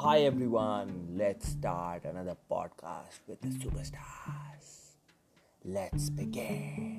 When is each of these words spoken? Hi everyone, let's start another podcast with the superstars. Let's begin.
Hi 0.00 0.24
everyone, 0.24 1.14
let's 1.16 1.48
start 1.48 2.04
another 2.04 2.36
podcast 2.50 3.20
with 3.26 3.40
the 3.40 3.48
superstars. 3.48 4.92
Let's 5.64 6.10
begin. 6.10 6.95